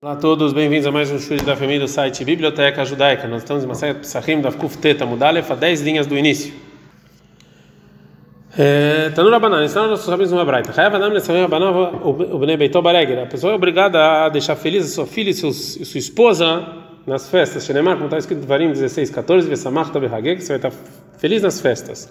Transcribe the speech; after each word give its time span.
Olá 0.00 0.12
a 0.12 0.16
todos, 0.16 0.52
bem-vindos 0.52 0.86
a 0.86 0.92
mais 0.92 1.10
um 1.10 1.18
show 1.18 1.36
da 1.38 1.56
família 1.56 1.80
do 1.80 1.88
site 1.88 2.24
Biblioteca 2.24 2.84
Judaica. 2.84 3.26
Nós 3.26 3.42
estamos 3.42 3.64
em 3.64 3.66
Masayat 3.66 3.98
Psachim 3.98 4.40
da 4.40 4.52
Kufteta 4.52 5.04
Mudalef, 5.04 5.50
a 5.50 5.56
10 5.56 5.80
linhas 5.80 6.06
do 6.06 6.16
início. 6.16 6.54
Tanura 9.16 9.40
Banana, 9.40 9.64
ensinaram 9.64 9.90
nossos 9.90 10.06
rabis 10.06 10.30
uma 10.30 10.44
braita. 10.44 10.72
Chayav 10.72 10.94
Adam 10.94 11.10
Nessamim 11.10 11.42
Abanava 11.42 11.96
o 12.06 12.38
Bnei 12.38 12.56
Beitó 12.56 12.80
Baregera. 12.80 13.24
A 13.24 13.26
pessoa 13.26 13.52
é 13.52 13.56
obrigada 13.56 14.26
a 14.26 14.28
deixar 14.28 14.54
feliz 14.54 14.84
a 14.84 14.88
sua 14.88 15.04
filha 15.04 15.30
e 15.30 15.34
sua, 15.34 15.52
sua 15.52 15.98
esposa 15.98 16.64
nas 17.04 17.28
festas. 17.28 17.64
Shenemar, 17.64 17.94
como 17.94 18.04
está 18.04 18.18
escrito 18.18 18.44
em 18.44 18.46
Varim 18.46 18.68
16, 18.68 19.10
14, 19.10 19.48
Vesamach 19.48 19.90
Tabehagek, 19.90 20.40
você 20.40 20.56
vai 20.56 20.68
estar 20.70 20.72
feliz 21.18 21.42
nas 21.42 21.60
festas. 21.60 22.08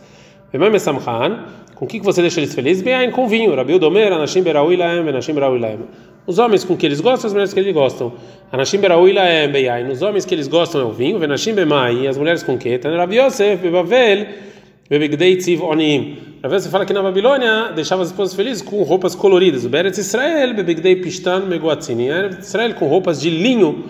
Vemam 0.52 0.70
Mesamchan, 0.70 1.46
com 1.78 1.86
o 1.86 1.88
que 1.88 2.00
você 2.00 2.22
deixa 2.22 2.40
eles 2.40 2.56
felizes? 2.56 2.82
Bem, 2.82 3.12
com 3.12 3.28
vinho. 3.28 3.54
Anashim 3.54 4.44
Anashim 5.08 5.34
os 6.28 6.40
homens 6.40 6.66
com 6.66 6.76
que 6.76 6.86
eles 6.86 7.00
gostam, 7.00 7.28
as 7.28 7.34
mulheres 7.34 7.54
que 7.54 7.60
eles 7.62 7.74
gostam. 7.74 8.12
Anashim 8.52 8.80
beraúila 8.80 9.22
é 9.22 9.48
beyain. 9.48 9.90
Os 9.90 10.02
homens 10.02 10.26
que 10.26 10.36
eles 10.36 10.50
gostam 10.50 10.82
é 10.82 10.84
o 10.84 10.92
vinho. 10.92 11.18
Venashim 11.18 11.54
bemai. 11.54 12.06
As 12.06 12.18
mulheres 12.18 12.44
com 12.44 12.58
que? 12.58 12.78
Tan 12.78 12.98
Rav 12.98 13.14
Yosef 13.14 13.62
bebavel 13.62 14.28
bebigdei 14.90 15.38
tziv 15.38 15.64
onim. 15.64 16.18
Rav 16.44 16.54
Yosef 16.54 16.70
fala 16.70 16.86
que 16.86 16.92
na 16.92 17.02
Babilônia 17.02 17.72
deixava 17.74 18.02
as 18.02 18.10
esposas 18.10 18.36
felizes 18.36 18.62
com 18.62 18.84
roupas 18.84 19.16
coloridas. 19.16 19.64
O 19.64 19.70
Beretz 19.70 20.00
Israel 20.00 20.54
bebigdei 20.54 20.98
pishtan 20.98 21.46
meguatzini. 21.46 22.10
Israel 22.42 22.74
com 22.74 22.88
roupas 22.88 23.22
de 23.22 23.30
linho 23.30 23.86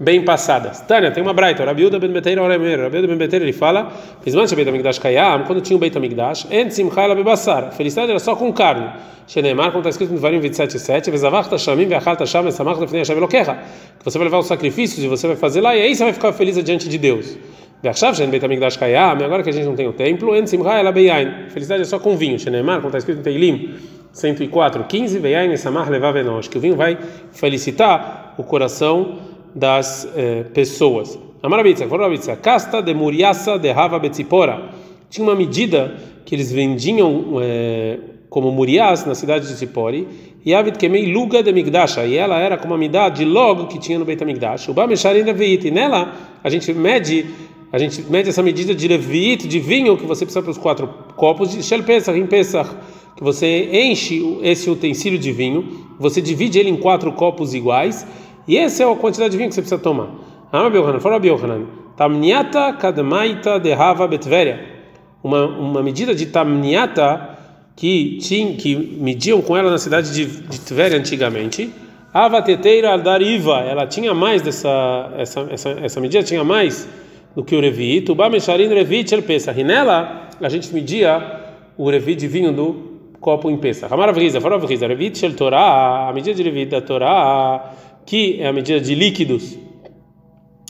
bem 0.00 0.24
passadas. 0.24 0.80
Tânia, 0.80 1.10
tem 1.10 1.22
uma 1.22 1.34
braita, 1.34 1.62
Rabiuda 1.62 1.98
ben 1.98 2.10
Beteira 2.10 2.42
Oremer, 2.42 2.80
Rabiuda 2.80 3.06
ben 3.06 3.18
Beteira 3.18 3.44
ele 3.44 3.52
fala, 3.52 3.92
Bisman 4.24 4.46
Beit 4.46 4.66
HaMikdash 4.66 4.98
Kayam, 4.98 5.44
quando 5.44 5.60
tinha 5.60 5.76
o 5.76 5.78
Beit 5.78 5.94
HaMikdash, 5.94 6.46
En 6.50 6.70
Simcha 6.70 7.02
Ela 7.02 7.14
Bebassar, 7.14 7.70
felicidade 7.72 8.10
era 8.10 8.18
só 8.18 8.34
com 8.34 8.50
carne. 8.50 8.88
Shenemar, 9.26 9.66
como 9.72 9.80
está 9.80 9.90
escrito 9.90 10.14
no 10.14 10.18
Varim 10.18 10.40
27:7, 10.40 11.10
Vezavach 11.10 11.50
Tashamim 11.50 11.86
Veachal 11.86 12.16
Tasham 12.16 12.48
Esamach 12.48 12.80
Lefnei 12.80 13.00
Hashem 13.02 13.14
Elokecha, 13.14 13.58
que 13.98 14.04
você 14.04 14.16
vai 14.16 14.26
levar 14.26 14.38
os 14.38 14.46
sacrifícios 14.46 15.04
e 15.04 15.06
você 15.06 15.26
vai 15.26 15.36
fazer 15.36 15.60
lá, 15.60 15.76
e 15.76 15.82
aí 15.82 15.94
você 15.94 16.02
vai 16.02 16.14
ficar 16.14 16.32
feliz 16.32 16.56
diante 16.64 16.88
de 16.88 16.96
Deus. 16.96 17.36
Veachav 17.82 18.16
Shen 18.16 18.30
Beit 18.30 18.42
HaMikdash 18.42 18.78
Kayam, 18.78 19.22
agora 19.22 19.42
que 19.42 19.50
a 19.50 19.52
gente 19.52 19.66
não 19.66 19.76
tem 19.76 19.86
o 19.86 19.92
templo, 19.92 20.34
En 20.34 20.46
Simcha 20.46 20.78
Ela 20.78 20.90
Beyain, 20.92 21.50
felicidade 21.50 21.82
é 21.82 21.84
só 21.84 21.98
com 21.98 22.16
vinho. 22.16 22.38
Shenemar, 22.38 22.76
como 22.76 22.88
está 22.88 22.98
escrito 22.98 23.18
no 23.18 23.22
Teilim 23.22 23.74
104, 24.12 24.84
15, 24.84 25.18
Veyain 25.18 25.52
Esamach 25.52 25.90
Levav 25.90 26.16
Enosh, 26.16 26.48
que 26.48 26.56
o 26.56 26.60
vinho 26.60 26.74
vai 26.74 26.96
felicitar 27.32 28.34
o 28.38 28.42
coração 28.42 29.29
das 29.54 30.08
eh, 30.16 30.44
pessoas. 30.54 31.18
Amarabitza, 31.42 31.86
Forabitza, 31.88 32.36
casta 32.36 32.82
de 32.82 32.92
muriaça 32.92 33.58
de 33.58 33.70
rava 33.70 33.98
betzipora. 33.98 34.70
Tinha 35.08 35.26
uma 35.26 35.34
medida 35.34 35.96
que 36.24 36.34
eles 36.34 36.52
vendiam 36.52 37.36
eh, 37.42 37.98
como 38.30 38.52
murias 38.52 39.04
na 39.04 39.14
cidade 39.14 39.48
de 39.48 39.54
Tzipori, 39.54 40.06
e 40.46 40.54
avid 40.54 40.78
kemei 40.78 41.12
luga 41.12 41.42
de 41.42 41.52
migdasha, 41.52 42.06
e 42.06 42.16
ela 42.16 42.38
era 42.38 42.56
como 42.56 42.72
a 42.72 42.78
medida 42.78 43.08
de 43.08 43.24
logo 43.24 43.66
que 43.66 43.78
tinha 43.78 43.98
no 43.98 44.04
Beit 44.04 44.22
HaMikdash. 44.22 44.68
O 44.68 44.72
Bamesharin 44.72 45.22
Reviit, 45.22 45.66
e 45.66 45.70
nela 45.70 46.14
a 46.42 46.48
gente 46.48 46.72
mede 46.72 47.26
a 47.72 47.78
gente 47.78 48.02
mede 48.10 48.30
essa 48.30 48.42
medida 48.42 48.74
de 48.74 48.86
Reviit, 48.86 49.46
de 49.46 49.60
vinho, 49.60 49.96
que 49.96 50.06
você 50.06 50.24
precisa 50.24 50.42
para 50.42 50.50
os 50.50 50.58
quatro 50.58 50.88
copos 51.16 51.52
de 51.52 51.62
Shel 51.62 51.82
Pesach, 51.82 52.18
em 52.18 52.26
Pesach, 52.26 52.68
que 53.16 53.22
você 53.22 53.68
enche 53.72 54.38
esse 54.42 54.70
utensílio 54.70 55.18
de 55.18 55.30
vinho, 55.30 55.86
você 55.98 56.20
divide 56.20 56.58
ele 56.58 56.70
em 56.70 56.76
quatro 56.76 57.12
copos 57.12 57.54
iguais, 57.54 58.06
e 58.46 58.56
essa 58.56 58.82
é 58.82 58.90
a 58.90 58.96
quantidade 58.96 59.30
de 59.30 59.36
vinho 59.36 59.48
que 59.48 59.54
você 59.54 59.62
precisa 59.62 59.80
tomar. 59.80 60.08
Ama 60.52 60.70
Biohanan, 60.70 61.00
fala 61.00 61.18
Biohanan. 61.18 61.66
Tamniata 61.96 62.72
kadmaita 62.72 63.58
de 63.58 63.72
Hava 63.72 64.08
betveria. 64.08 64.80
Uma, 65.22 65.46
uma 65.46 65.82
medida 65.82 66.14
de 66.14 66.26
tamniata 66.26 67.38
que, 67.76 68.18
tinha, 68.18 68.56
que 68.56 68.76
mediam 68.76 69.40
com 69.40 69.56
ela 69.56 69.70
na 69.70 69.78
cidade 69.78 70.12
de, 70.12 70.26
de 70.26 70.60
Tveria 70.60 70.98
antigamente. 70.98 71.72
Ava 72.12 72.42
teteira 72.42 72.96
dariva. 72.98 73.60
Ela 73.60 73.86
tinha 73.86 74.12
mais 74.12 74.42
dessa 74.42 75.12
essa, 75.16 75.46
essa, 75.50 75.70
essa 75.70 76.00
medida, 76.00 76.22
tinha 76.22 76.42
mais 76.42 76.88
do 77.34 77.44
que 77.44 77.54
o 77.54 77.60
revit. 77.60 78.10
O 78.10 78.14
Bamesharin 78.14 78.68
revit 78.68 79.14
el 79.14 79.22
Pesach. 79.22 79.58
E 79.58 79.64
nela 79.64 80.28
a 80.40 80.48
gente 80.48 80.74
media 80.74 81.40
o 81.78 81.88
revit 81.88 82.20
de 82.20 82.26
vinho 82.26 82.52
do 82.52 82.90
copo 83.20 83.50
em 83.50 83.56
Pesach. 83.56 83.92
Amara 83.92 84.12
Vrisa, 84.12 84.40
fala 84.40 84.58
Vrisa. 84.58 84.86
Revit 84.86 85.18
shel 85.18 85.32
a 85.54 86.12
medida 86.12 86.34
de 86.34 86.42
revit 86.42 86.70
da 86.70 86.80
Torah 86.80 87.72
que 88.06 88.40
é 88.40 88.46
a 88.46 88.52
medida 88.52 88.80
de 88.80 88.94
líquidos 88.94 89.58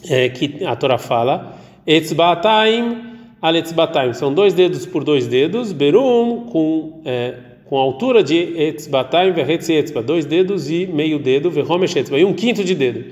é, 0.08 0.28
que 0.28 0.64
a 0.64 0.76
Torá 0.76 0.98
fala, 0.98 1.58
etzbataim 1.86 3.10
al 3.40 3.56
etzbataim, 3.56 4.12
são 4.12 4.32
dois 4.32 4.52
dedos 4.52 4.86
por 4.86 5.02
dois 5.02 5.26
dedos, 5.26 5.72
berum 5.72 6.46
com 6.46 7.00
é, 7.04 7.34
com 7.64 7.78
a 7.78 7.82
altura 7.82 8.22
de 8.22 8.36
etzbataim 8.36 9.32
verretzi 9.32 9.72
etzba, 9.74 10.02
dois 10.02 10.26
dedos 10.26 10.68
e 10.68 10.88
meio 10.88 11.20
dedo, 11.20 11.50
verromesh 11.50 11.94
etzba, 11.94 12.18
e 12.18 12.24
um 12.24 12.34
quinto 12.34 12.64
de 12.64 12.74
dedo. 12.74 13.04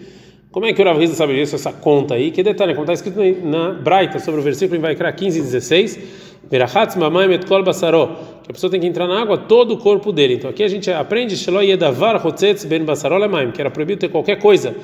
Como 0.50 0.66
é 0.66 0.72
que 0.72 0.82
o 0.82 0.84
Rav 0.84 0.98
Riza 0.98 1.14
sabe 1.14 1.34
disso, 1.34 1.54
essa 1.54 1.72
conta 1.72 2.14
aí? 2.14 2.32
Que 2.32 2.42
detalhe, 2.42 2.74
como 2.74 2.82
está 2.82 2.94
escrito 2.94 3.20
na 3.46 3.74
Braita, 3.74 4.18
sobre 4.18 4.40
o 4.40 4.42
versículo 4.42 4.76
em 4.76 4.80
Vaikra 4.80 5.12
15 5.12 5.38
e 5.38 5.42
16, 5.42 5.98
Verachatz 6.50 6.96
mamai 6.96 7.28
metkol 7.28 7.62
basaró, 7.62 8.06
que 8.42 8.50
a 8.50 8.54
pessoa 8.54 8.70
tem 8.70 8.80
que 8.80 8.86
entrar 8.86 9.06
na 9.06 9.20
água 9.20 9.36
todo 9.36 9.74
o 9.74 9.76
corpo 9.76 10.10
dele. 10.12 10.34
Então 10.34 10.48
aqui 10.48 10.62
a 10.62 10.68
gente 10.68 10.90
aprende 10.90 11.36
Shelo 11.36 11.62
yedavar 11.62 12.24
hotzetz 12.26 12.64
ben 12.64 12.84
basaró 12.84 13.18
lemaim, 13.18 13.50
que 13.50 13.60
era 13.60 13.70
proibido 13.70 14.00
ter 14.00 14.08
qualquer 14.08 14.38
coisa 14.38 14.74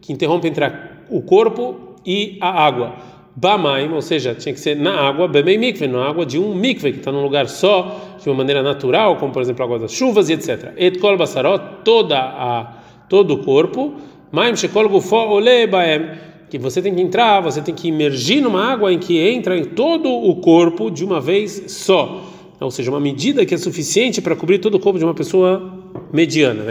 que 0.00 0.12
interrompe 0.12 0.48
entre 0.48 0.70
o 1.08 1.22
corpo 1.22 1.96
e 2.04 2.36
a 2.40 2.66
água. 2.66 2.94
Bamaim, 3.36 3.92
ou 3.92 4.00
seja, 4.00 4.32
tinha 4.34 4.52
que 4.52 4.60
ser 4.60 4.76
na 4.76 4.94
água, 5.08 5.26
bemei 5.26 5.58
mikve, 5.58 5.88
na 5.88 6.06
água 6.06 6.24
de 6.24 6.38
um 6.38 6.54
mikve, 6.54 6.92
que 6.92 6.98
está 6.98 7.10
num 7.10 7.22
lugar 7.22 7.48
só, 7.48 8.16
de 8.22 8.28
uma 8.28 8.36
maneira 8.36 8.62
natural, 8.62 9.16
como 9.16 9.32
por 9.32 9.42
exemplo 9.42 9.62
a 9.62 9.66
água 9.66 9.78
das 9.80 9.92
chuvas 9.92 10.28
e 10.28 10.34
etc. 10.34 10.72
Etkol 10.76 11.16
basaró, 11.16 11.58
toda 11.58 12.16
a, 12.16 12.72
todo 13.08 13.34
o 13.34 13.38
corpo, 13.38 13.94
maim 14.30 14.54
shekol 14.54 14.88
gufó 14.88 15.28
ole 15.30 15.66
baem, 15.66 16.10
que 16.54 16.58
você 16.58 16.80
tem 16.80 16.94
que 16.94 17.02
entrar, 17.02 17.40
você 17.40 17.60
tem 17.60 17.74
que 17.74 17.88
imergir 17.88 18.40
numa 18.40 18.64
água 18.64 18.92
em 18.92 18.98
que 19.00 19.18
entra 19.18 19.58
em 19.58 19.64
todo 19.64 20.08
o 20.08 20.36
corpo 20.36 20.88
de 20.88 21.04
uma 21.04 21.20
vez 21.20 21.64
só. 21.66 22.30
Ou 22.60 22.70
seja, 22.70 22.92
uma 22.92 23.00
medida 23.00 23.44
que 23.44 23.52
é 23.52 23.58
suficiente 23.58 24.22
para 24.22 24.36
cobrir 24.36 24.60
todo 24.60 24.76
o 24.76 24.78
corpo 24.78 24.96
de 24.96 25.04
uma 25.04 25.14
pessoa 25.14 25.82
mediana. 26.12 26.64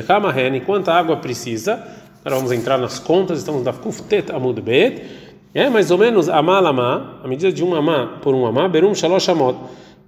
Quanta 0.65 0.93
água 0.93 1.17
precisa? 1.17 1.85
Agora 2.21 2.37
vamos 2.37 2.53
entrar 2.53 2.77
nas 2.77 2.97
contas, 2.97 3.39
estamos 3.39 3.61
da 3.61 3.73
Kuftet 3.73 4.31
Amud 4.31 4.61
Bet. 4.61 5.01
É 5.53 5.69
mais 5.69 5.91
ou 5.91 5.97
menos 5.97 6.29
amalama, 6.29 7.19
a 7.21 7.27
medida 7.27 7.51
de 7.51 7.61
um 7.61 7.75
amá 7.75 8.19
por 8.21 8.33
um 8.33 8.45
amá, 8.45 8.69
berum 8.69 8.95
shalosh 8.95 9.27
amot, 9.27 9.57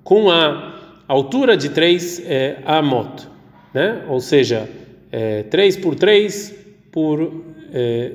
com 0.06 0.32
a 0.32 0.74
altura 1.06 1.58
de 1.58 1.68
três 1.68 2.22
é, 2.26 2.60
amot, 2.66 3.28
né? 3.74 4.06
Ou 4.08 4.22
seja, 4.22 4.70
é, 5.12 5.44
três 5.44 5.76
por 5.76 5.96
três 5.96 6.56
por 6.94 7.44
é, 7.74 8.14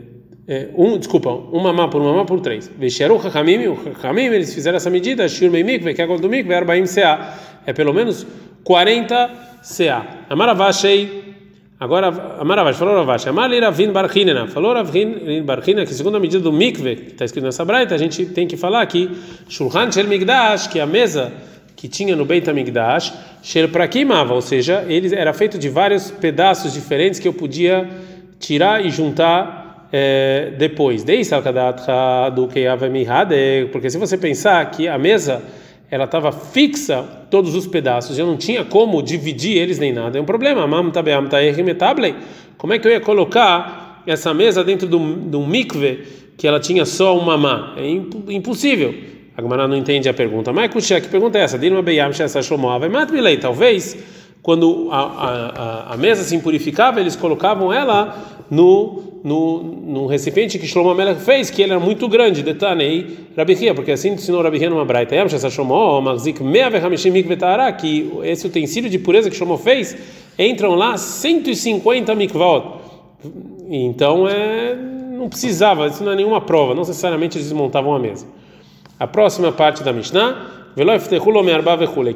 é, 0.50 0.68
um, 0.76 0.98
desculpa, 0.98 1.30
um 1.30 1.60
mamá 1.60 1.86
por 1.86 2.02
um 2.02 2.06
mamá 2.06 2.24
por 2.24 2.40
três. 2.40 2.68
Vexeru 2.76 3.24
Hakamim, 3.24 3.68
o 3.68 3.74
Hakamim, 3.74 4.24
eles 4.24 4.52
fizeram 4.52 4.78
essa 4.78 4.90
medida, 4.90 5.28
Shir 5.28 5.48
Meimik, 5.48 5.88
é 5.88 6.06
do 6.18 6.28
Mik, 6.28 6.48
Verbaim 6.48 6.86
CA. 6.86 7.38
É 7.64 7.72
pelo 7.72 7.94
menos 7.94 8.26
40 8.64 9.30
CA. 9.62 10.04
Amaravashei, 10.28 11.36
agora 11.78 12.08
Amaravash, 12.40 12.76
falou 12.76 12.96
Ravash, 12.96 13.28
Amali 13.28 13.60
Ravin 13.60 13.92
Barchinena, 13.92 14.48
falou 14.48 14.74
Ravin 14.74 15.40
Barchinena, 15.44 15.86
que 15.86 15.94
segundo 15.94 16.16
a 16.16 16.20
medida 16.20 16.42
do 16.42 16.52
Mikve, 16.52 16.96
que 16.96 17.12
está 17.12 17.24
escrito 17.24 17.44
nessa 17.44 17.64
braita, 17.64 17.94
a 17.94 17.98
gente 17.98 18.26
tem 18.26 18.48
que 18.48 18.56
falar 18.56 18.82
aqui, 18.82 19.08
Shulchan 19.48 19.92
Shel 19.92 20.08
Migdash, 20.08 20.66
que 20.66 20.80
é 20.80 20.82
a 20.82 20.86
mesa 20.86 21.32
que 21.76 21.86
tinha 21.86 22.16
no 22.16 22.24
Beit 22.24 22.50
HaMikdash, 22.50 23.12
Shel 23.40 23.68
Prakimava, 23.68 24.34
ou 24.34 24.42
seja, 24.42 24.84
ele 24.88 25.14
era 25.14 25.32
feito 25.32 25.56
de 25.56 25.68
vários 25.68 26.10
pedaços 26.10 26.72
diferentes 26.72 27.20
que 27.20 27.28
eu 27.28 27.32
podia 27.32 27.88
tirar 28.40 28.84
e 28.84 28.90
juntar 28.90 29.59
é, 29.92 30.52
depois, 30.56 31.04
porque 33.72 33.90
se 33.90 33.98
você 33.98 34.16
pensar 34.16 34.70
que 34.70 34.86
a 34.86 34.98
mesa 34.98 35.42
ela 35.90 36.04
estava 36.04 36.30
fixa 36.30 37.02
todos 37.30 37.54
os 37.54 37.66
pedaços, 37.66 38.16
eu 38.16 38.24
não 38.24 38.36
tinha 38.36 38.64
como 38.64 39.02
dividir 39.02 39.56
eles 39.56 39.78
nem 39.78 39.92
nada, 39.92 40.18
é 40.18 40.20
um 40.20 40.24
problema. 40.24 40.66
Como 42.56 42.72
é 42.72 42.78
que 42.78 42.86
eu 42.86 42.92
ia 42.92 43.00
colocar 43.00 44.02
essa 44.06 44.32
mesa 44.32 44.62
dentro 44.62 44.86
de 44.86 44.94
um, 44.94 45.46
mikve 45.46 46.04
que 46.36 46.46
ela 46.46 46.60
tinha 46.60 46.84
só 46.84 47.18
uma 47.18 47.36
má? 47.36 47.74
É 47.76 47.88
impossível. 48.32 48.94
A 49.36 49.42
Gemara 49.42 49.66
não 49.66 49.76
entende 49.76 50.08
a 50.08 50.14
pergunta. 50.14 50.52
Mas 50.52 50.70
que 51.00 51.08
pergunta 51.08 51.38
é 51.38 51.42
essa? 51.42 51.58
Talvez 53.40 53.96
quando 54.42 54.88
a, 54.90 55.00
a, 55.00 55.94
a, 55.94 55.96
mesa 55.96 56.22
se 56.22 56.34
impurificava, 56.34 57.00
eles 57.00 57.16
colocavam 57.16 57.72
ela 57.72 58.44
no, 58.50 59.09
no, 59.22 60.06
recipiente 60.06 60.58
que 60.58 60.66
Shlomo 60.66 60.94
Melech 60.94 61.20
fez, 61.20 61.50
que 61.50 61.62
ele 61.62 61.72
era 61.72 61.80
muito 61.80 62.08
grande, 62.08 62.42
detanei 62.42 63.18
Rabihia, 63.36 63.74
porque 63.74 63.92
assim 63.92 64.12
ensinou 64.12 64.42
Rabihia 64.42 64.70
numa 64.70 64.84
braita, 64.84 65.14
que 67.78 68.10
esse 68.22 68.46
utensílio 68.46 68.88
de 68.88 68.98
pureza 68.98 69.28
que 69.28 69.36
Shlomo 69.36 69.58
fez, 69.58 69.96
entram 70.38 70.74
lá 70.74 70.96
150 70.96 72.14
mikvot. 72.14 72.80
Então, 73.68 74.26
é, 74.26 74.74
não 74.74 75.28
precisava, 75.28 75.86
isso 75.86 76.02
não 76.02 76.12
é 76.12 76.16
nenhuma 76.16 76.40
prova, 76.40 76.74
não 76.74 76.80
necessariamente 76.80 77.36
eles 77.36 77.48
desmontavam 77.48 77.94
a 77.94 77.98
mesa. 77.98 78.26
A 78.98 79.06
próxima 79.06 79.52
parte 79.52 79.82
da 79.82 79.92
Mishnah 79.92 80.60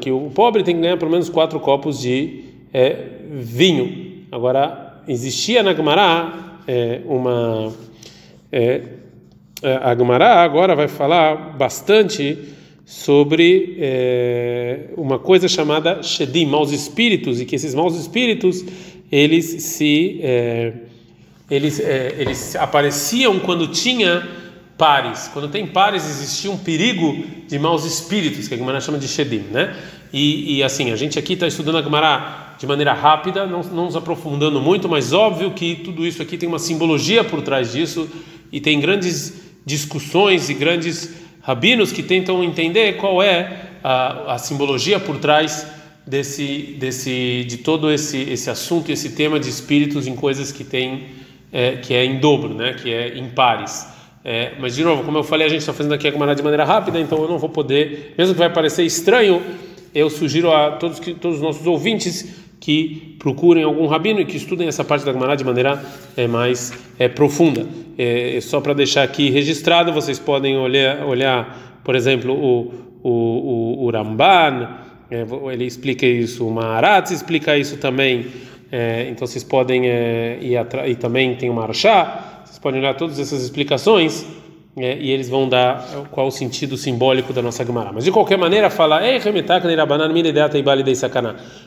que 0.01 0.11
o 0.11 0.31
pobre 0.35 0.63
tem 0.63 0.77
que 0.77 0.81
ganhar 0.81 0.97
pelo 0.97 1.11
menos 1.11 1.29
quatro 1.29 1.59
copos 1.61 2.01
de 2.01 2.45
é, 2.73 3.09
vinho. 3.31 4.25
Agora, 4.31 5.03
existia 5.07 5.63
na 5.63 5.75
Gemara 5.75 6.54
é, 6.67 7.01
uma 7.05 7.73
é, 8.51 8.83
a 9.63 9.97
Gemara 9.97 10.43
agora 10.43 10.77
vai 10.77 10.89
falar 10.89 11.57
bastante 11.57 12.39
sobre 12.85 13.77
é, 13.81 14.91
uma 14.97 15.19
coisa 15.19 15.49
chamada 15.49 16.03
shedim, 16.03 16.45
maus 16.45 16.71
espíritos, 16.71 17.41
e 17.41 17.47
que 17.47 17.57
esses 17.57 17.75
maus 17.75 17.97
espíritos 17.97 18.65
eles 19.11 19.63
se 19.63 20.21
é, 20.23 20.73
eles, 21.51 21.81
é, 21.81 22.15
eles 22.19 22.57
apareciam 22.57 23.39
quando 23.39 23.69
tinha 23.69 24.27
pares. 24.77 25.31
Quando 25.33 25.49
tem 25.49 25.67
pares, 25.67 26.05
existia 26.05 26.51
um 26.51 26.59
perigo 26.59 27.25
de 27.49 27.59
maus 27.59 27.85
espíritos, 27.85 28.49
que 28.49 28.55
a 28.55 28.57
Gemara 28.57 28.81
chama 28.81 28.99
de 28.99 29.09
Shedim, 29.09 29.45
né? 29.51 29.75
E, 30.13 30.57
e 30.57 30.63
assim, 30.63 30.93
a 30.93 30.97
gente 30.97 31.19
aqui 31.19 31.33
está 31.33 31.47
estudando 31.47 31.79
a 31.79 31.83
Gemara 31.83 32.55
de 32.59 32.67
maneira 32.67 32.93
rápida, 32.93 33.47
não, 33.47 33.63
não 33.63 33.87
nos 33.87 33.97
aprofundando 33.97 34.61
muito, 34.61 34.89
mas 34.89 35.13
óbvio 35.13 35.51
que 35.53 35.77
tudo 35.77 36.07
isso 36.07 36.23
aqui 36.23 36.39
tem 36.39 36.49
uma 36.49 36.59
simbologia 36.59 37.25
por 37.25 37.43
trás 37.43 37.73
disso 37.73 38.09
e 38.53 38.61
tem 38.61 38.79
grandes 38.79 39.43
discussões 39.67 40.49
e 40.49 40.55
grandes 40.55 41.15
rabinos 41.41 41.91
que 41.91 42.03
tentam 42.03 42.45
entender 42.45 42.97
qual 42.97 43.23
é 43.23 43.71
a, 43.83 44.35
a 44.35 44.39
simbologia 44.39 45.01
por 45.01 45.19
trás 45.19 45.67
desse, 46.07 46.77
desse, 46.79 47.45
de 47.45 47.59
todo 47.59 47.91
esse, 47.91 48.19
esse 48.19 48.49
assunto, 48.49 48.91
esse 48.91 49.11
tema 49.11 49.41
de 49.41 49.49
espíritos 49.49 50.07
em 50.07 50.15
coisas 50.15 50.53
que 50.53 50.65
tem, 50.65 51.07
é, 51.53 51.77
que 51.77 51.93
é 51.93 52.05
em 52.05 52.21
dobro, 52.21 52.55
né? 52.55 52.75
Que 52.75 52.93
é 52.93 53.19
em 53.19 53.29
pares. 53.31 53.94
É, 54.25 54.53
mas 54.59 54.75
de 54.75 54.83
novo, 54.83 55.05
como 55.05 55.19
eu 55.19 55.23
falei, 55.23 55.47
a 55.47 55.51
gente 55.51 55.61
está 55.61 55.73
fazendo 55.75 55.93
aqui 55.93 56.09
a 56.09 56.11
Gemara 56.11 56.35
de 56.35 56.43
maneira 56.43 56.65
rápida, 56.65 56.99
então 56.99 57.21
eu 57.23 57.29
não 57.29 57.39
vou 57.39 57.51
poder, 57.51 58.15
mesmo 58.17 58.33
que 58.33 58.39
vai 58.39 58.51
parecer 58.51 58.83
estranho, 58.83 59.43
eu 59.95 60.09
sugiro 60.09 60.51
a 60.51 60.73
todos 60.73 60.99
que 60.99 61.13
todos 61.13 61.37
os 61.37 61.43
nossos 61.43 61.67
ouvintes 61.67 62.43
que 62.59 63.17
procurem 63.19 63.63
algum 63.63 63.87
rabino 63.87 64.21
e 64.21 64.25
que 64.25 64.39
estudem 64.39 64.67
essa 64.67 64.83
parte 64.83 65.05
da 65.05 65.13
Gemara 65.13 65.37
de 65.37 65.45
maneira 65.45 65.85
é, 66.17 66.27
mais 66.27 66.73
é, 66.99 67.07
profunda. 67.07 67.67
É, 67.99 68.39
só 68.41 68.61
para 68.63 68.73
deixar 68.73 69.03
aqui 69.03 69.29
registrado, 69.29 69.93
vocês 69.93 70.19
podem 70.19 70.57
olhar, 70.57 71.05
olhar 71.05 71.81
por 71.85 71.95
exemplo, 71.95 72.33
o, 72.33 72.73
o, 73.03 73.11
o, 73.11 73.85
o 73.85 73.91
Ramban, 73.91 74.69
é, 75.11 75.27
ele 75.53 75.67
explica 75.67 76.07
isso, 76.07 76.49
o 76.49 76.51
Maharatz 76.51 77.11
explica 77.11 77.57
isso 77.59 77.77
também. 77.77 78.27
É, 78.73 79.07
então 79.11 79.27
vocês 79.27 79.45
podem 79.45 79.87
é, 79.87 80.39
ir 80.41 80.57
atrás, 80.57 80.91
e 80.91 80.97
também 80.97 81.35
tem 81.37 81.51
o 81.51 81.55
Marchá 82.55 82.61
podem 82.61 82.81
olhar 82.81 82.95
todas 82.95 83.19
essas 83.19 83.43
explicações 83.43 84.27
é, 84.77 84.99
e 84.99 85.11
eles 85.11 85.29
vão 85.29 85.49
dar 85.49 85.85
qual 86.11 86.27
o 86.27 86.31
sentido 86.31 86.77
simbólico 86.77 87.33
da 87.33 87.41
nossa 87.41 87.65
Gemara. 87.65 87.93
Mas 87.93 88.05
de 88.05 88.11
qualquer 88.11 88.37
maneira, 88.39 88.71
fala, 88.71 89.01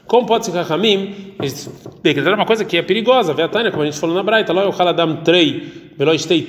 como 0.06 0.26
pode 0.26 0.46
ser 0.46 0.52
Rahamim? 0.52 1.34
Decretar 2.04 2.34
uma 2.34 2.46
coisa 2.46 2.66
que 2.66 2.78
é 2.78 2.82
perigosa, 2.82 3.34
Tânia, 3.50 3.72
como 3.72 3.84
a 3.84 3.86
gente 3.86 4.00
falou 4.00 4.16
na 4.16 4.24
Braita, 4.24 4.54
lo 4.54 4.62
yochaladam 4.62 5.24
trei, 5.24 5.92
veloi 5.98 6.18
stei 6.18 6.48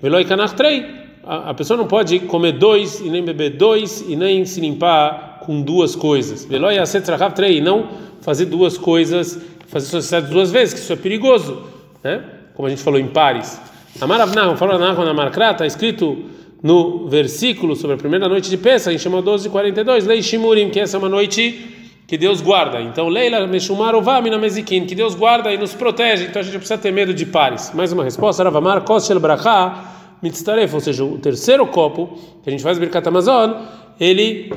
veloi 0.00 0.24
trei. 0.56 1.06
A 1.24 1.52
pessoa 1.54 1.76
não 1.76 1.86
pode 1.86 2.20
comer 2.20 2.52
dois 2.52 3.00
e 3.00 3.10
nem 3.10 3.24
beber 3.24 3.50
dois 3.50 4.00
e 4.08 4.14
nem 4.14 4.44
se 4.44 4.60
limpar 4.60 5.40
com 5.44 5.60
duas 5.60 5.96
coisas. 5.96 6.44
Veloi 6.44 6.78
aset 6.78 7.04
trei, 7.34 7.60
não 7.60 7.88
fazer 8.20 8.46
duas 8.46 8.78
coisas, 8.78 9.40
fazer 9.66 9.86
sociedade 9.86 10.32
duas 10.32 10.50
vezes, 10.50 10.74
que 10.74 10.80
isso 10.80 10.92
é 10.92 10.96
perigoso, 10.96 11.64
né? 12.02 12.35
Como 12.56 12.66
a 12.66 12.70
gente 12.70 12.82
falou 12.82 12.98
em 12.98 13.06
pares. 13.06 13.60
Amaravnahum, 14.00 14.56
falou 14.56 14.78
na 14.78 15.14
Markrat, 15.14 15.52
está 15.52 15.66
escrito 15.66 16.24
no 16.62 17.06
versículo 17.08 17.76
sobre 17.76 17.94
a 17.94 17.98
primeira 17.98 18.28
noite 18.28 18.48
de 18.48 18.56
Pesach, 18.56 18.94
em 18.94 18.98
Shema 18.98 19.22
12, 19.22 19.48
42, 19.50 20.06
Lei 20.06 20.22
Shimurim, 20.22 20.70
que 20.70 20.80
essa 20.80 20.96
é 20.96 20.98
uma 20.98 21.08
noite 21.08 21.74
que 22.06 22.16
Deus 22.16 22.40
guarda. 22.40 22.80
Então, 22.80 23.08
Leila 23.08 23.46
Meshumar 23.46 23.94
Ovamina 23.94 24.38
Mezikin, 24.38 24.86
que 24.86 24.94
Deus 24.94 25.14
guarda 25.14 25.52
e 25.52 25.58
nos 25.58 25.74
protege. 25.74 26.24
Então 26.24 26.40
a 26.40 26.42
gente 26.42 26.56
precisa 26.56 26.78
ter 26.78 26.92
medo 26.92 27.12
de 27.12 27.26
pares. 27.26 27.72
Mais 27.74 27.92
uma 27.92 28.04
resposta, 28.04 28.42
Ravamar 28.42 28.82
Koshel 28.82 29.20
Bracha 29.20 29.74
Mitztaref, 30.22 30.74
ou 30.74 30.80
seja, 30.80 31.04
o 31.04 31.18
terceiro 31.18 31.66
copo 31.66 32.18
que 32.42 32.48
a 32.48 32.50
gente 32.50 32.62
faz 32.62 32.78
Birkat 32.78 33.06
Amazon, 33.06 33.52
ele 34.00 34.52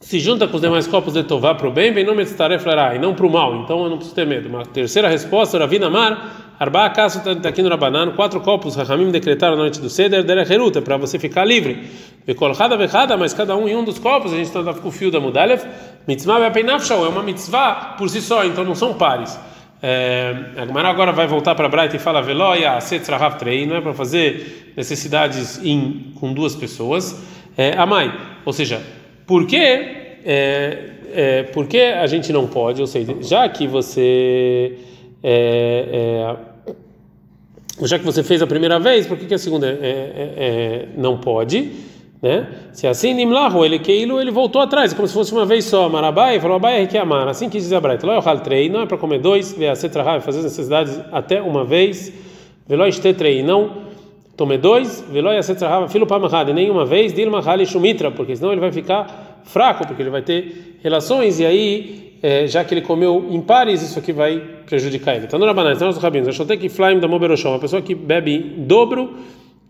se 0.00 0.18
junta 0.20 0.46
com 0.46 0.56
os 0.56 0.62
demais 0.62 0.86
copos 0.86 1.12
de 1.12 1.22
Tová 1.24 1.54
para 1.54 1.68
o 1.68 1.72
bem, 1.72 1.92
vem 1.92 2.04
no 2.04 2.14
Mitztaref 2.14 2.64
e 2.94 2.98
não 2.98 3.14
para 3.14 3.26
o 3.26 3.30
mal. 3.30 3.56
Então 3.56 3.82
eu 3.82 3.90
não 3.90 3.96
preciso 3.96 4.14
ter 4.14 4.26
medo. 4.26 4.48
Uma 4.48 4.64
terceira 4.64 5.08
resposta, 5.08 5.58
Ravina 5.58 5.90
Mar 5.90 6.45
Arba 6.58 6.86
acaso 6.86 7.18
está 7.30 7.48
aqui 7.48 7.62
no 7.62 7.68
Rabanan, 7.68 8.12
quatro 8.12 8.40
copos, 8.40 8.76
Rahamim 8.76 9.10
decretaram 9.10 9.56
na 9.56 9.62
noite 9.62 9.78
do 9.80 9.90
Seder, 9.90 10.24
Derecheruta, 10.24 10.80
para 10.80 10.96
você 10.96 11.18
ficar 11.18 11.44
livre. 11.44 11.84
Bekolchada 12.26 12.76
vechada, 12.76 13.16
mas 13.16 13.34
cada 13.34 13.54
um 13.54 13.68
em 13.68 13.76
um 13.76 13.84
dos 13.84 13.98
copos, 13.98 14.32
a 14.32 14.36
gente 14.36 14.46
está 14.46 14.62
com 14.72 14.88
o 14.88 14.90
fio 14.90 15.10
da 15.10 15.20
Mudalev, 15.20 15.62
mitzvah 16.08 16.40
bepeinafshal, 16.40 17.04
é 17.04 17.08
uma 17.08 17.22
mitzvah 17.22 17.94
por 17.98 18.08
si 18.08 18.22
só, 18.22 18.44
então 18.44 18.64
não 18.64 18.74
são 18.74 18.94
pares. 18.94 19.38
É, 19.82 20.34
a 20.56 20.66
Gemara 20.66 20.88
agora 20.88 21.12
vai 21.12 21.26
voltar 21.26 21.54
para 21.54 21.68
Braita 21.68 21.94
e 21.96 21.98
fala 21.98 22.22
veloia 22.22 22.80
setzrahav 22.80 23.36
trei, 23.36 23.66
não 23.66 23.76
é 23.76 23.80
para 23.82 23.92
fazer 23.92 24.72
necessidades 24.74 25.62
em, 25.62 26.12
com 26.18 26.32
duas 26.32 26.56
pessoas. 26.56 27.22
É, 27.56 27.76
amai, 27.76 28.12
ou 28.44 28.52
seja, 28.52 28.80
por 29.26 29.46
que 29.46 29.56
é, 29.56 30.90
é, 31.14 31.42
por 31.44 31.66
que 31.66 31.80
a 31.80 32.06
gente 32.06 32.32
não 32.32 32.46
pode? 32.46 32.80
Ou 32.80 32.86
seja, 32.86 33.14
já 33.20 33.48
que 33.48 33.66
você 33.66 34.78
é, 35.22 36.36
é, 37.80 37.86
já 37.86 37.98
que 37.98 38.04
você 38.04 38.22
fez 38.22 38.40
a 38.40 38.46
primeira 38.46 38.78
vez, 38.78 39.06
por 39.06 39.18
que, 39.18 39.26
que 39.26 39.34
a 39.34 39.38
segunda 39.38 39.66
é, 39.66 39.70
é, 39.70 40.34
é 40.38 40.88
não 40.96 41.18
pode? 41.18 41.72
Né? 42.22 42.46
Se 42.72 42.86
assim 42.86 43.12
nimlahu 43.12 43.64
ele 43.64 43.78
queilo, 43.78 44.20
ele 44.20 44.30
voltou 44.30 44.62
atrás, 44.62 44.94
como 44.94 45.06
se 45.06 45.12
fosse 45.12 45.32
uma 45.32 45.44
vez 45.44 45.64
só. 45.66 45.88
Marabai 45.88 46.40
falou 46.40 46.56
abai 46.56 46.82
é 46.82 46.86
que 46.86 46.96
amar. 46.96 47.28
Assim 47.28 47.48
que 47.48 47.58
diz 47.58 47.72
a 47.72 47.80
Braita. 47.80 48.06
Lo 48.06 48.40
trei, 48.40 48.68
não 48.68 48.80
é 48.80 48.86
para 48.86 48.96
comer 48.96 49.20
dois, 49.20 49.54
cetraha, 49.76 50.20
fazer 50.20 50.38
as 50.38 50.44
necessidades 50.44 50.98
até 51.12 51.40
uma 51.42 51.64
vez. 51.64 52.12
Velo 52.66 52.84
trei, 53.16 53.42
não 53.42 53.82
tome 54.36 54.56
dois. 54.56 55.04
Velo 55.10 55.28
a 55.28 55.42
cetraha, 55.42 55.88
filo 55.88 56.06
pamahad, 56.06 56.52
nem 56.52 56.70
uma 56.70 56.86
vez. 56.86 57.12
Dilma 57.12 57.40
hali 57.40 57.66
shumitra, 57.66 58.10
porque 58.10 58.34
senão 58.34 58.52
ele 58.52 58.60
vai 58.60 58.72
ficar 58.72 59.42
fraco, 59.44 59.86
porque 59.86 60.02
ele 60.02 60.10
vai 60.10 60.22
ter 60.22 60.78
relações 60.82 61.38
e 61.38 61.46
aí 61.46 62.05
é, 62.22 62.46
já 62.46 62.64
que 62.64 62.74
ele 62.74 62.80
comeu 62.80 63.28
em 63.30 63.40
pares, 63.40 63.82
isso 63.82 63.98
aqui 63.98 64.12
vai 64.12 64.42
prejudicar 64.66 65.16
ele. 65.16 65.26
Então, 65.26 65.38
não 65.38 65.46
Rabanan, 65.46 65.72
então, 65.72 65.88
os 65.88 65.98
rabinos, 65.98 66.28
Ashotek 66.28 66.60
que 66.60 66.68
flaim 66.68 66.98
da 66.98 67.06
Moberoshon, 67.06 67.50
uma 67.50 67.58
pessoa 67.58 67.82
que 67.82 67.94
bebe 67.94 68.54
em 68.56 68.64
dobro, 68.64 69.14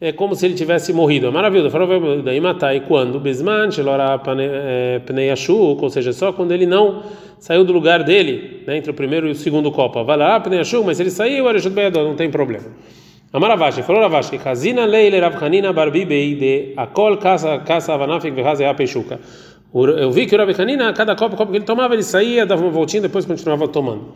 é 0.01 0.13
como 0.13 0.35
se 0.35 0.45
ele 0.47 0.55
tivesse 0.55 0.93
morrido. 0.93 1.27
É 1.27 1.31
maravilhoso. 1.31 1.71
Falou, 1.71 2.23
daí 2.23 2.41
matar. 2.41 2.75
E 2.77 2.81
quando? 2.81 3.19
Bisman, 3.19 3.71
Shelora 3.71 4.21
é, 4.39 4.99
Pneiashuk, 5.01 5.83
ou 5.83 5.91
seja, 5.91 6.13
só 6.13 6.33
quando 6.33 6.53
ele 6.53 6.67
não 6.67 7.03
saiu 7.39 7.65
do 7.65 7.73
lugar 7.73 8.03
dele, 8.03 8.63
né, 8.67 8.77
entre 8.77 8.91
o 8.91 8.95
primeiro 8.95 9.27
e 9.29 9.31
o 9.31 9.35
segundo 9.35 9.71
copo. 9.71 10.05
Vai 10.05 10.17
lá, 10.17 10.39
Pneiashuk, 10.39 10.85
mas 10.85 10.99
se 10.99 11.03
ele 11.03 11.11
saiu, 11.11 11.49
Areshut 11.49 11.75
Beador, 11.75 12.05
não 12.05 12.15
tem 12.15 12.31
problema. 12.31 12.67
Amaravashi, 13.33 13.83
falou 13.83 14.01
Ravashi, 14.03 14.39
Kazina 14.39 14.87
Leile 14.87 15.19
Rav 15.19 15.35
Barbi 15.75 16.05
Beide, 16.05 16.73
Akol 16.77 17.19
Kasa 17.19 17.59
Kasa 17.59 17.93
Avanafik 17.93 18.31
Vehaze 18.35 18.65
Apeshuka. 18.65 19.19
Eu 19.85 20.11
vi 20.11 20.25
que 20.27 20.35
o 20.35 20.39
Rabi 20.39 20.55
Hanina, 20.59 20.93
cada 20.95 21.15
copo, 21.15 21.37
copo 21.37 21.51
que 21.51 21.59
ele 21.59 21.65
tomava, 21.65 21.93
ele 21.93 22.03
saía, 22.03 22.47
dava 22.47 22.63
uma 22.63 22.71
voltinha, 22.71 23.03
depois 23.03 23.27
continuava 23.27 23.69
tomando. 23.69 24.07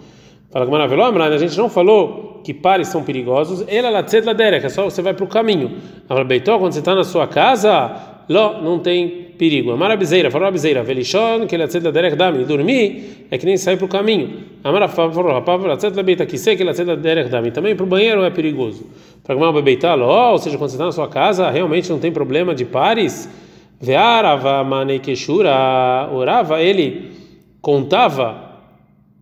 Fala 0.50 0.64
que 0.64 0.70
maravilhoso, 0.72 1.18
a 1.20 1.38
gente 1.38 1.56
não 1.58 1.68
falou 1.68 2.40
que 2.42 2.54
pares 2.54 2.88
são 2.88 3.04
perigosos. 3.04 3.64
Ela 3.68 3.90
lá 3.90 4.04
la 4.24 4.32
derek, 4.32 4.66
é 4.66 4.68
só 4.68 4.84
você 4.84 5.02
vai 5.02 5.12
para 5.12 5.24
o 5.24 5.28
caminho. 5.28 5.72
Agora, 6.08 6.24
Beitó, 6.24 6.58
quando 6.58 6.72
você 6.72 6.78
está 6.78 6.94
na 6.94 7.04
sua 7.04 7.28
casa, 7.28 7.92
lá 8.28 8.60
não 8.60 8.78
tem 8.78 9.28
perigo. 9.38 9.70
Amara 9.70 9.96
bizeira, 9.96 10.30
falou 10.30 10.48
a 10.48 10.50
bizeira, 10.50 10.82
velishon, 10.82 11.46
que 11.46 11.54
ele 11.54 11.64
la 11.64 11.90
derek 11.90 12.16
dami, 12.16 12.44
dormir 12.44 13.26
é 13.30 13.38
que 13.38 13.44
nem 13.46 13.56
sair 13.56 13.76
para 13.76 13.84
o 13.84 13.88
caminho. 13.88 14.38
Amara 14.64 14.88
falou, 14.88 15.32
rapaz, 15.32 15.62
latzet 15.62 15.94
la 15.94 16.02
beita, 16.02 16.26
que 16.26 16.38
sei 16.38 16.56
que 16.56 16.64
latzet 16.64 16.84
la 16.84 16.96
derek 16.96 17.28
dami, 17.28 17.50
também 17.50 17.76
para 17.76 17.84
o 17.84 17.86
banheiro 17.86 18.24
é 18.24 18.30
perigoso. 18.30 18.86
Fala 19.24 19.38
que 19.38 19.46
maravilhoso, 19.46 20.02
ou 20.32 20.38
seja, 20.38 20.58
quando 20.58 20.70
você 20.70 20.76
está 20.76 20.86
na 20.86 20.92
sua 20.92 21.06
casa, 21.06 21.48
realmente 21.50 21.90
não 21.90 21.98
tem 21.98 22.10
problema 22.10 22.54
de 22.54 22.64
pares. 22.64 23.28
Ve'arava 23.80 24.62
manekeshura, 24.62 26.10
orava, 26.12 26.60
ele 26.60 27.12
contava 27.62 28.50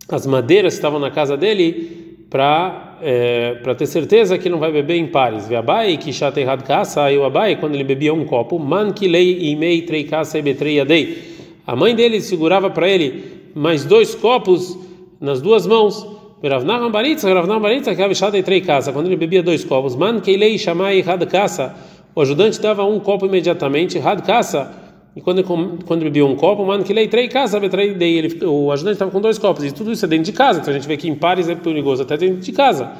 as 0.08 0.26
madeiras 0.26 0.74
que 0.74 0.78
estavam 0.78 0.98
na 0.98 1.10
casa 1.12 1.36
dele 1.36 2.26
para 2.28 2.88
é, 3.00 3.54
para 3.62 3.76
ter 3.76 3.86
certeza 3.86 4.36
que 4.36 4.48
não 4.48 4.58
vai 4.58 4.72
beber 4.72 4.96
em 4.96 5.06
pares. 5.06 5.46
Ve'abai 5.46 5.96
que 5.96 6.12
chatei 6.12 6.44
hadkasa, 6.44 7.12
e 7.12 7.16
o 7.16 7.24
abai 7.24 7.54
quando 7.56 7.74
ele 7.74 7.84
bebia 7.84 8.12
um 8.12 8.24
copo, 8.24 8.58
man 8.58 8.92
kilei 8.92 9.50
imei 9.52 9.82
trei 9.82 10.02
kasa 10.02 10.38
e 10.38 10.42
betrei 10.42 10.80
adei. 10.80 11.36
A 11.64 11.76
mãe 11.76 11.94
dele 11.94 12.20
segurava 12.20 12.68
para 12.68 12.88
ele 12.88 13.50
mais 13.54 13.84
dois 13.84 14.14
copos 14.16 14.76
nas 15.20 15.40
duas 15.40 15.66
mãos. 15.66 16.04
Ravnacham 16.42 16.90
baritza, 16.90 17.32
Ravnacham 17.32 17.60
baritza, 17.60 17.94
que 17.94 18.42
trei 18.42 18.60
kasa. 18.60 18.92
Quando 18.92 19.06
ele 19.06 19.16
bebia 19.16 19.42
dois 19.42 19.64
copos, 19.64 19.94
man 19.94 20.20
kilei 20.20 20.58
chamai 20.58 21.00
hadkasa 21.00 21.74
o 22.18 22.20
ajudante 22.20 22.60
dava 22.60 22.84
um 22.84 22.98
copo 22.98 23.26
imediatamente, 23.26 23.96
had 23.96 24.22
caça, 24.22 24.72
e 25.14 25.20
quando, 25.20 25.44
quando 25.84 26.02
bebia 26.02 26.26
um 26.26 26.34
copo, 26.34 26.66
mano, 26.66 26.82
que 26.82 26.92
lei 26.92 27.06
três 27.06 27.32
casa, 27.32 27.58
ele, 27.58 28.44
o 28.44 28.72
ajudante 28.72 28.94
estava 28.94 29.08
com 29.12 29.20
dois 29.20 29.38
copos, 29.38 29.64
e 29.64 29.70
tudo 29.70 29.92
isso 29.92 30.04
é 30.04 30.08
dentro 30.08 30.24
de 30.24 30.32
casa, 30.32 30.58
então 30.58 30.72
a 30.72 30.76
gente 30.76 30.88
vê 30.88 30.96
que 30.96 31.08
em 31.08 31.14
pares 31.14 31.48
é 31.48 31.54
perigoso 31.54 32.02
até 32.02 32.16
dentro 32.16 32.40
de 32.40 32.50
casa. 32.50 32.90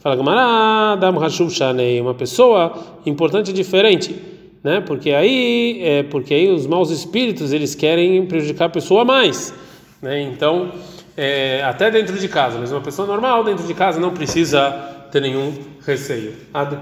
Fala 0.00 0.16
Gamarada, 0.16 1.10
uma 1.10 2.14
pessoa 2.14 2.72
importante 3.04 3.50
e 3.50 3.52
diferente, 3.52 4.16
né? 4.64 4.80
Porque 4.80 5.10
aí, 5.10 5.78
é, 5.82 6.02
porque 6.04 6.32
aí 6.32 6.48
os 6.50 6.66
maus 6.66 6.90
espíritos 6.90 7.52
eles 7.52 7.74
querem 7.74 8.24
prejudicar 8.24 8.64
a 8.64 8.70
pessoa 8.70 9.04
mais, 9.04 9.52
né? 10.00 10.22
Então, 10.22 10.72
é, 11.14 11.62
até 11.62 11.90
dentro 11.90 12.18
de 12.18 12.26
casa, 12.26 12.58
mas 12.58 12.72
uma 12.72 12.80
pessoa 12.80 13.06
normal 13.06 13.44
dentro 13.44 13.66
de 13.66 13.74
casa 13.74 14.00
não 14.00 14.12
precisa 14.14 14.70
ter 15.12 15.20
nenhum 15.20 15.52
receio. 15.84 16.32
Ad. 16.54 16.74